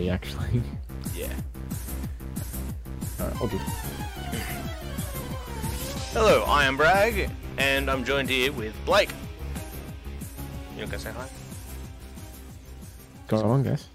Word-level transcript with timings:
me 0.00 0.08
actually. 0.08 0.62
Yeah. 1.14 1.28
Alright, 3.20 3.36
I'll 3.40 3.48
do. 3.48 3.58
Hello, 6.12 6.42
I 6.44 6.64
am 6.64 6.76
Bragg, 6.76 7.30
and 7.58 7.90
I'm 7.90 8.04
joined 8.04 8.30
here 8.30 8.50
with 8.52 8.74
Blake. 8.86 9.10
You 10.74 10.82
not 10.82 10.90
gonna 10.90 11.02
say 11.02 11.12
hi? 11.12 11.28
Go 13.28 13.42
on, 13.42 13.62
guys. 13.62 13.88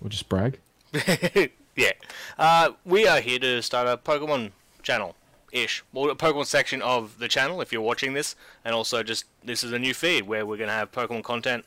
We'll 0.00 0.10
just 0.10 0.28
brag. 0.28 0.58
yeah. 1.76 1.92
Uh, 2.38 2.70
we 2.84 3.06
are 3.08 3.20
here 3.20 3.38
to 3.40 3.60
start 3.60 3.88
a 3.88 3.96
Pokemon 3.96 4.52
channel. 4.82 5.16
Ish. 5.52 5.82
Well, 5.92 6.10
a 6.10 6.16
Pokemon 6.16 6.46
section 6.46 6.80
of 6.80 7.18
the 7.18 7.28
channel 7.28 7.60
if 7.60 7.72
you're 7.72 7.82
watching 7.82 8.14
this, 8.14 8.36
and 8.64 8.74
also 8.74 9.02
just 9.02 9.24
this 9.42 9.64
is 9.64 9.72
a 9.72 9.78
new 9.78 9.94
feed 9.94 10.26
where 10.28 10.46
we're 10.46 10.56
gonna 10.56 10.72
have 10.72 10.92
Pokemon 10.92 11.24
content, 11.24 11.64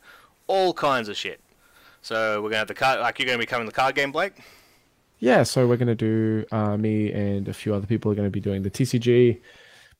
all 0.48 0.74
kinds 0.74 1.10
of 1.10 1.18
shit. 1.18 1.42
So 2.02 2.41
we're 2.41 2.50
gonna 2.50 2.59
have 2.59 2.68
the 2.68 2.73
card, 2.73 3.00
like 3.00 3.20
you're 3.20 3.25
gonna 3.25 3.38
be 3.38 3.45
covering 3.45 3.68
the 3.68 3.73
card 3.73 3.95
game, 3.95 4.11
Blake. 4.11 4.34
Yeah, 5.20 5.43
so 5.43 5.68
we're 5.68 5.78
gonna 5.78 5.96
do 5.96 6.46
uh, 6.51 6.78
me 6.78 7.11
and 7.11 7.47
a 7.47 7.54
few 7.54 7.74
other 7.74 7.88
people 7.88 8.11
are 8.11 8.15
gonna 8.15 8.29
be 8.29 8.39
doing 8.39 8.61
the 8.64 8.69
TCG 8.69 9.39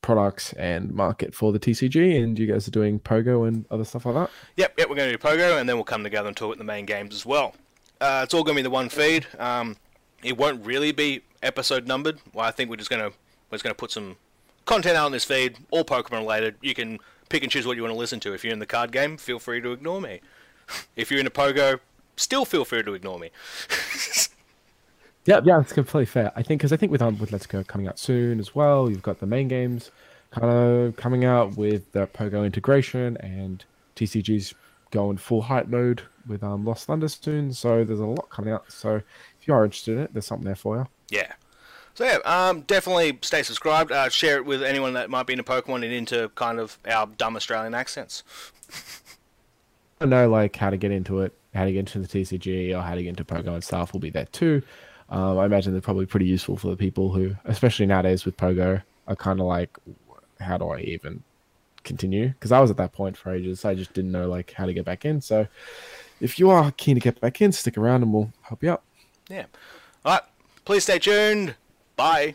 products 0.00 0.52
and 0.54 0.92
market 0.92 1.34
for 1.34 1.52
the 1.52 1.58
TCG, 1.58 2.22
and 2.22 2.38
you 2.38 2.46
guys 2.46 2.68
are 2.68 2.70
doing 2.70 3.00
Pogo 3.00 3.46
and 3.48 3.64
other 3.70 3.84
stuff 3.84 4.06
like 4.06 4.14
that. 4.14 4.30
Yep, 4.56 4.74
yep, 4.78 4.88
we're 4.88 4.96
going 4.96 5.10
to 5.10 5.16
do 5.16 5.22
Pogo, 5.22 5.58
and 5.58 5.68
then 5.68 5.76
we'll 5.76 5.84
come 5.84 6.04
together 6.04 6.28
and 6.28 6.36
talk 6.36 6.52
at 6.52 6.58
the 6.58 6.64
main 6.64 6.86
games 6.86 7.14
as 7.14 7.26
well. 7.26 7.54
Uh, 8.00 8.20
it's 8.24 8.34
all 8.34 8.44
going 8.44 8.56
to 8.56 8.58
be 8.60 8.62
the 8.62 8.70
one 8.70 8.88
feed. 8.88 9.26
Um, 9.38 9.76
it 10.22 10.36
won't 10.36 10.64
really 10.64 10.92
be 10.92 11.22
episode 11.42 11.86
numbered. 11.86 12.18
Well, 12.32 12.46
I 12.46 12.50
think 12.50 12.70
we're 12.70 12.76
just 12.76 12.90
going 12.90 13.02
to 13.02 13.16
we're 13.50 13.56
just 13.56 13.64
going 13.64 13.74
to 13.74 13.78
put 13.78 13.90
some 13.90 14.16
content 14.66 14.96
out 14.96 15.06
on 15.06 15.12
this 15.12 15.24
feed, 15.24 15.56
all 15.70 15.84
Pokemon 15.84 16.20
related. 16.20 16.56
You 16.60 16.74
can 16.74 16.98
pick 17.28 17.42
and 17.42 17.50
choose 17.50 17.66
what 17.66 17.76
you 17.76 17.82
want 17.82 17.94
to 17.94 17.98
listen 17.98 18.20
to. 18.20 18.34
If 18.34 18.44
you're 18.44 18.52
in 18.52 18.58
the 18.58 18.66
card 18.66 18.92
game, 18.92 19.16
feel 19.16 19.38
free 19.38 19.60
to 19.60 19.72
ignore 19.72 20.00
me. 20.00 20.20
If 20.96 21.10
you're 21.10 21.18
in 21.18 21.26
a 21.26 21.30
Pogo, 21.30 21.80
still 22.18 22.44
feel 22.44 22.64
free 22.64 22.82
to 22.82 22.94
ignore 22.94 23.18
me. 23.18 23.30
Yeah, 25.28 25.40
yeah, 25.44 25.60
it's 25.60 25.74
completely 25.74 26.06
fair. 26.06 26.32
I 26.36 26.42
think 26.42 26.60
because 26.60 26.72
I 26.72 26.78
think 26.78 26.90
with 26.90 27.02
um, 27.02 27.18
with 27.18 27.32
Let's 27.32 27.44
Go 27.44 27.62
coming 27.62 27.86
out 27.86 27.98
soon 27.98 28.40
as 28.40 28.54
well, 28.54 28.88
you've 28.88 29.02
got 29.02 29.20
the 29.20 29.26
main 29.26 29.46
games 29.46 29.90
kind 30.30 30.46
of 30.50 30.96
coming 30.96 31.26
out 31.26 31.54
with 31.54 31.92
the 31.92 32.06
Pogo 32.06 32.46
integration 32.46 33.18
and 33.18 33.62
TCG's 33.94 34.54
going 34.90 35.18
full 35.18 35.42
hype 35.42 35.68
mode 35.68 36.00
with 36.26 36.42
um 36.42 36.64
Lost 36.64 36.86
Thunder 36.86 37.08
soon. 37.08 37.52
So 37.52 37.84
there's 37.84 38.00
a 38.00 38.06
lot 38.06 38.30
coming 38.30 38.54
out. 38.54 38.72
So 38.72 39.02
if 39.38 39.46
you 39.46 39.52
are 39.52 39.66
interested 39.66 39.98
in 39.98 40.04
it, 40.04 40.14
there's 40.14 40.24
something 40.24 40.46
there 40.46 40.56
for 40.56 40.78
you. 40.78 40.86
Yeah. 41.10 41.34
So 41.92 42.04
yeah, 42.04 42.18
um, 42.24 42.62
definitely 42.62 43.18
stay 43.20 43.42
subscribed. 43.42 43.92
Uh, 43.92 44.08
share 44.08 44.36
it 44.38 44.46
with 44.46 44.62
anyone 44.62 44.94
that 44.94 45.10
might 45.10 45.26
be 45.26 45.34
into 45.34 45.44
Pokemon 45.44 45.84
and 45.84 45.92
into 45.92 46.30
kind 46.36 46.58
of 46.58 46.78
our 46.88 47.06
dumb 47.06 47.36
Australian 47.36 47.74
accents. 47.74 48.22
I 50.00 50.06
know 50.06 50.30
like 50.30 50.56
how 50.56 50.70
to 50.70 50.78
get 50.78 50.90
into 50.90 51.20
it, 51.20 51.34
how 51.54 51.64
to 51.64 51.72
get 51.72 51.80
into 51.80 51.98
the 51.98 52.08
TCG, 52.08 52.76
or 52.76 52.82
how 52.82 52.94
to 52.94 53.02
get 53.02 53.10
into 53.10 53.24
Pogo 53.24 53.54
and 53.54 53.64
stuff 53.64 53.92
will 53.92 54.00
be 54.00 54.10
there 54.10 54.26
too. 54.26 54.62
Um, 55.10 55.38
I 55.38 55.46
imagine 55.46 55.72
they're 55.72 55.80
probably 55.80 56.06
pretty 56.06 56.26
useful 56.26 56.56
for 56.56 56.68
the 56.68 56.76
people 56.76 57.12
who, 57.12 57.34
especially 57.44 57.86
nowadays 57.86 58.24
with 58.24 58.36
Pogo, 58.36 58.82
are 59.06 59.16
kind 59.16 59.40
of 59.40 59.46
like, 59.46 59.78
how 60.40 60.58
do 60.58 60.68
I 60.68 60.80
even 60.80 61.22
continue? 61.84 62.28
Because 62.28 62.52
I 62.52 62.60
was 62.60 62.70
at 62.70 62.76
that 62.76 62.92
point 62.92 63.16
for 63.16 63.32
ages. 63.32 63.64
I 63.64 63.74
just 63.74 63.94
didn't 63.94 64.12
know 64.12 64.28
like 64.28 64.52
how 64.52 64.66
to 64.66 64.74
get 64.74 64.84
back 64.84 65.04
in. 65.04 65.20
So 65.20 65.46
if 66.20 66.38
you 66.38 66.50
are 66.50 66.70
keen 66.72 66.94
to 66.96 67.00
get 67.00 67.20
back 67.20 67.40
in, 67.40 67.52
stick 67.52 67.78
around 67.78 68.02
and 68.02 68.12
we'll 68.12 68.32
help 68.42 68.62
you 68.62 68.72
out. 68.72 68.82
Yeah. 69.28 69.46
All 70.04 70.14
right. 70.14 70.22
Please 70.64 70.82
stay 70.82 70.98
tuned. 70.98 71.54
Bye. 71.96 72.34